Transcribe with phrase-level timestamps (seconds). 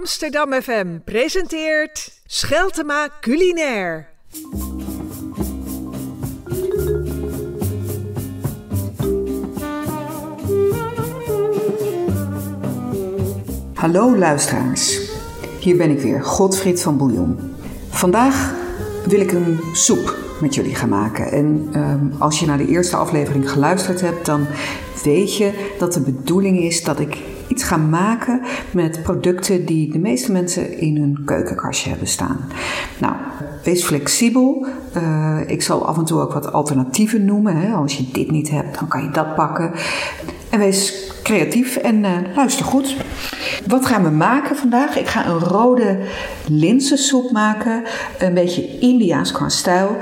[0.00, 4.08] Amsterdam FM presenteert Scheltema Culinair.
[13.74, 15.10] Hallo luisteraars,
[15.60, 17.54] hier ben ik weer, Godfried van Bouillon.
[17.90, 18.54] Vandaag
[19.06, 21.32] wil ik een soep met jullie gaan maken.
[21.32, 24.46] En ehm, als je naar de eerste aflevering geluisterd hebt, dan
[25.04, 27.18] weet je dat de bedoeling is dat ik
[27.48, 28.40] iets ga maken
[28.70, 32.38] met producten die de meeste mensen in hun keukenkastje hebben staan.
[32.98, 33.14] Nou,
[33.64, 34.66] wees flexibel.
[34.96, 37.56] Uh, ik zal af en toe ook wat alternatieven noemen.
[37.56, 37.72] Hè.
[37.72, 39.72] Als je dit niet hebt, dan kan je dat pakken.
[40.50, 42.94] En wees creatief en uh, luister goed.
[43.66, 44.96] Wat gaan we maken vandaag?
[44.96, 45.98] Ik ga een rode
[46.48, 47.82] linzensoep maken.
[48.18, 49.96] Een beetje Indiaas qua stijl.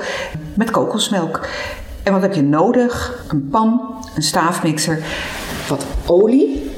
[0.54, 1.48] Met kokosmelk.
[2.02, 3.24] En wat heb je nodig?
[3.28, 4.98] Een pan, een staafmixer,
[5.68, 6.70] wat olie,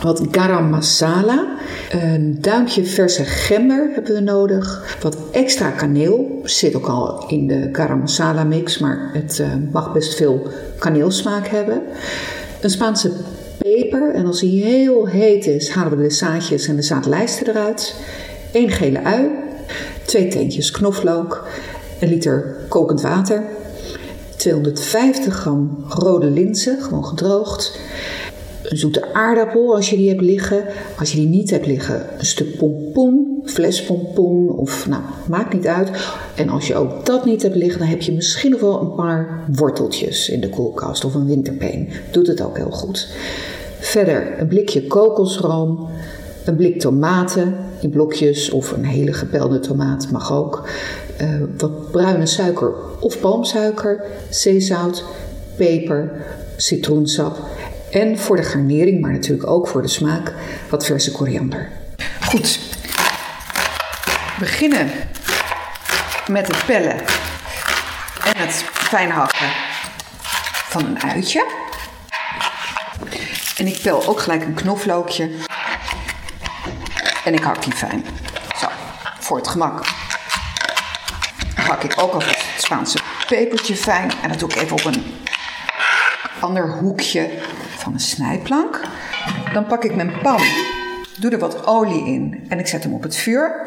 [0.00, 1.46] wat garam masala,
[1.90, 7.68] een duimpje verse gember hebben we nodig, wat extra kaneel, zit ook al in de
[7.72, 10.46] garam masala mix, maar het uh, mag best veel
[10.78, 11.82] kaneelsmaak hebben.
[12.62, 13.12] Een Spaanse
[13.58, 17.94] peper en als die heel heet is, halen we de zaadjes en de zaadlijsten eruit.
[18.52, 19.30] Eén gele ui,
[20.04, 21.46] twee teentjes knoflook,
[22.00, 23.42] een liter kokend water,
[24.36, 27.78] 250 gram rode linzen, gewoon gedroogd.
[28.72, 30.64] Een zoete aardappel als je die hebt liggen.
[30.98, 35.90] Als je die niet hebt liggen, een stuk pompoen, flespompoen of nou, maakt niet uit.
[36.34, 38.94] En als je ook dat niet hebt liggen, dan heb je misschien nog wel een
[38.94, 41.88] paar worteltjes in de koelkast of een winterpeen.
[42.10, 43.08] Doet het ook heel goed.
[43.78, 45.88] Verder een blikje kokosroom,
[46.44, 50.68] een blik tomaten in blokjes of een hele gepelde tomaat mag ook.
[51.20, 55.04] Uh, wat bruine suiker of palmsuiker, zeezout,
[55.56, 56.12] peper,
[56.56, 57.38] citroensap
[57.92, 60.34] en voor de garnering, maar natuurlijk ook voor de smaak,
[60.68, 61.68] wat verse koriander.
[62.24, 62.58] Goed,
[64.38, 64.90] we beginnen
[66.26, 66.98] met het pellen
[68.24, 69.50] en het fijn hakken
[70.68, 71.46] van een uitje.
[73.56, 75.30] En ik pel ook gelijk een knoflookje.
[77.24, 78.04] En ik hak die fijn.
[78.58, 78.66] Zo,
[79.18, 79.86] voor het gemak.
[81.54, 84.12] Hak ik ook alvast het Spaanse pepertje fijn.
[84.22, 85.04] En dat doe ik even op een
[86.42, 87.30] ander hoekje
[87.76, 88.80] van een snijplank.
[89.52, 90.42] Dan pak ik mijn pan,
[91.18, 93.62] doe er wat olie in en ik zet hem op het vuur.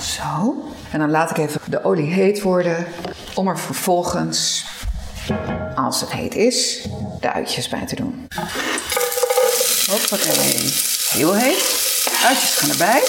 [0.00, 0.64] Zo.
[0.90, 2.86] En dan laat ik even de olie heet worden
[3.34, 4.66] om er vervolgens,
[5.74, 6.88] als het heet is,
[7.20, 8.28] de uitjes bij te doen.
[9.90, 10.72] Hoppakee.
[11.10, 11.84] Heel heet.
[12.24, 13.00] Uitjes gaan erbij.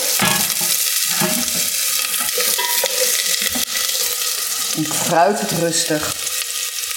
[4.75, 6.26] Ik fruit het rustig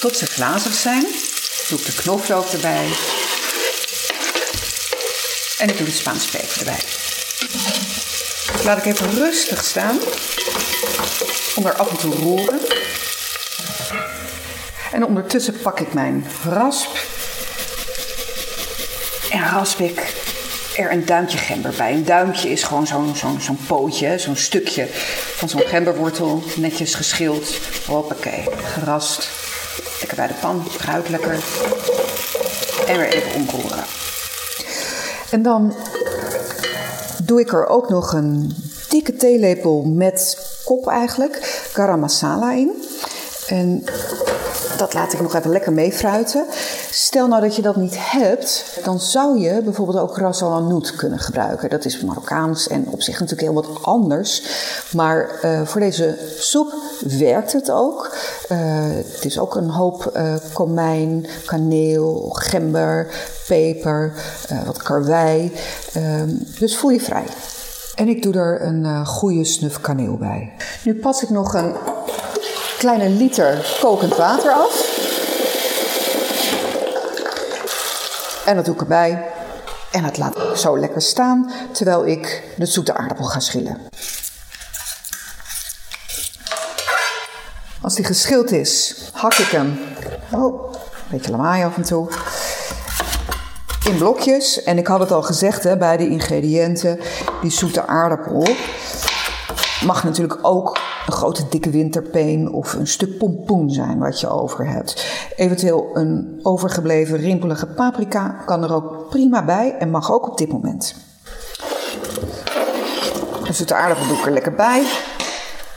[0.00, 1.06] tot ze glazig zijn.
[1.68, 2.88] Doe ik de knoflook erbij.
[5.58, 6.80] En ik doe de Spaanse peper erbij.
[8.64, 9.98] Laat ik even rustig staan.
[11.54, 12.60] Onder af en toe roeren.
[14.92, 16.96] En ondertussen pak ik mijn rasp.
[19.30, 20.14] En rasp ik
[20.76, 21.92] er een duimpje gember bij.
[21.92, 24.86] Een duimpje is gewoon zo'n zo'n zo'n pootje, zo'n stukje
[25.36, 26.42] van zo'n gemberwortel.
[26.56, 27.58] Netjes geschild.
[27.86, 29.28] Hoppakee, gerast.
[30.00, 31.38] Lekker bij de pan, ruikt lekker.
[32.86, 33.84] En weer even omroeren.
[35.30, 35.74] En dan
[37.24, 38.56] doe ik er ook nog een
[38.88, 41.36] dikke theelepel met kop eigenlijk,
[41.72, 42.84] garam masala in.
[43.46, 43.84] En
[44.76, 46.46] dat laat ik nog even lekker meefruiten.
[46.90, 51.18] Stel nou dat je dat niet hebt, dan zou je bijvoorbeeld ook ras al kunnen
[51.18, 51.70] gebruiken.
[51.70, 54.42] Dat is Marokkaans en op zich natuurlijk heel wat anders.
[54.92, 56.74] Maar uh, voor deze soep
[57.18, 58.16] werkt het ook.
[58.52, 58.58] Uh,
[59.12, 63.06] het is ook een hoop uh, komijn, kaneel, gember,
[63.46, 64.12] peper,
[64.66, 65.52] wat karwei.
[66.58, 67.26] dus voel je vrij.
[67.94, 70.52] En ik doe er een goede snuf kaneel bij.
[70.84, 71.74] Nu pas ik nog een
[72.80, 74.74] kleine liter kokend water af.
[78.46, 79.26] En dat doe ik erbij.
[79.92, 83.80] En dat laat ik zo lekker staan terwijl ik de zoete aardappel ga schillen.
[87.80, 89.78] Als die geschild is, hak ik hem.
[90.32, 90.78] Oh, een
[91.10, 92.08] beetje lawaai af en toe.
[93.84, 94.62] In blokjes.
[94.62, 97.00] En ik had het al gezegd hè, bij de ingrediënten.
[97.42, 98.48] Die zoete aardappel
[99.84, 104.66] mag natuurlijk ook een grote dikke winterpeen of een stuk pompoen zijn wat je over
[104.66, 105.06] hebt.
[105.36, 110.52] Eventueel een overgebleven rimpelige paprika kan er ook prima bij en mag ook op dit
[110.52, 110.94] moment.
[113.46, 114.82] Dus de aardappel doe er lekker bij.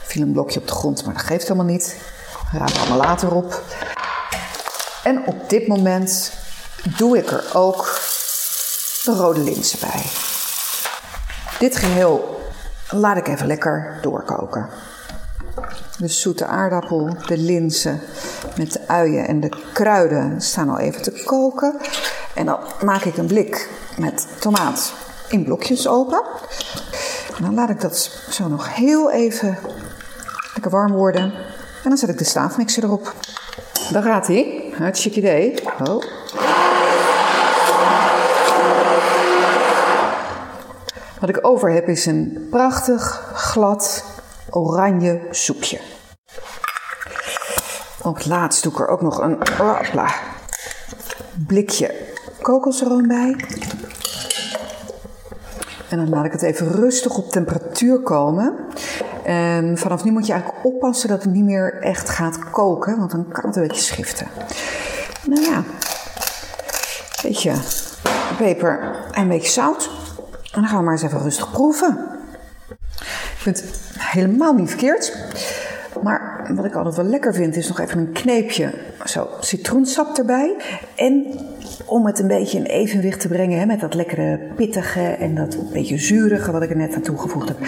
[0.02, 1.96] Viel een blokje op de grond, maar dat geeft helemaal niet.
[2.52, 3.62] Raad allemaal later op.
[5.04, 6.32] En op dit moment
[6.96, 8.00] doe ik er ook
[9.04, 10.02] de rode linzen bij.
[11.58, 12.33] Dit geheel
[12.94, 14.68] laat ik even lekker doorkoken.
[15.98, 18.00] De zoete aardappel, de linzen
[18.56, 21.76] met de uien en de kruiden staan al even te koken.
[22.34, 23.68] En dan maak ik een blik
[23.98, 24.92] met tomaat
[25.28, 26.22] in blokjes open.
[27.36, 29.58] En dan laat ik dat zo nog heel even
[30.54, 31.22] lekker warm worden.
[31.82, 33.14] En dan zet ik de staafmixer erop.
[33.92, 34.72] Daar gaat hij.
[34.78, 35.54] Hartstikke idee.
[35.86, 36.02] Oh.
[41.24, 44.04] Wat ik over heb is een prachtig, glad,
[44.50, 45.80] oranje soepje.
[48.02, 49.38] Op het laatst doe ik er ook nog een
[51.46, 51.94] blikje
[52.42, 53.36] kokosroom bij.
[55.88, 58.56] En dan laat ik het even rustig op temperatuur komen.
[59.22, 63.10] En vanaf nu moet je eigenlijk oppassen dat het niet meer echt gaat koken, want
[63.10, 64.26] dan kan het een beetje schiften.
[65.26, 65.64] Nou ja, een
[67.22, 67.52] beetje
[68.36, 68.80] peper
[69.12, 70.03] en een beetje zout.
[70.54, 71.98] En dan gaan we maar eens even rustig proeven.
[73.00, 75.16] Ik vind het helemaal niet verkeerd.
[76.02, 78.74] Maar wat ik altijd wel lekker vind, is nog even een kneepje
[79.04, 80.56] zo citroensap erbij.
[80.96, 81.26] En
[81.84, 85.72] om het een beetje in evenwicht te brengen hè, met dat lekkere pittige en dat
[85.72, 87.58] beetje zurige wat ik er net aan toegevoegd heb.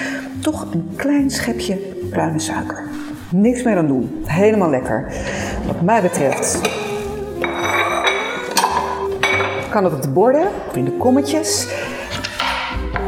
[0.41, 1.77] Toch een klein schepje
[2.11, 2.85] bruine suiker.
[3.31, 4.23] Niks meer aan doen.
[4.25, 5.13] Helemaal lekker.
[5.67, 6.61] Wat mij betreft
[9.71, 11.69] kan het op de borden of in de kommetjes.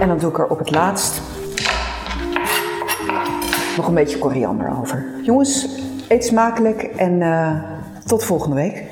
[0.01, 1.21] En dan doe ik er op het laatst
[3.77, 5.05] nog een beetje koriander over.
[5.23, 5.69] Jongens,
[6.09, 7.53] eet smakelijk en uh,
[8.05, 8.85] tot volgende week.